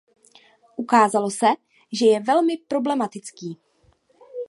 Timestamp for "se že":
1.29-2.05